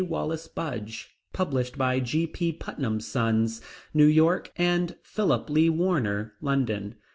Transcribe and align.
Wallis 0.03 0.47
Budge; 0.47 1.09
published 1.31 1.77
by 1.77 1.99
G.P. 1.99 2.53
Putnam's 2.53 3.05
Sons, 3.05 3.61
New 3.93 4.07
York, 4.07 4.51
and 4.57 4.95
Philip 5.03 5.47
Lee 5.47 5.69
Warner, 5.69 6.33
London. 6.41 6.95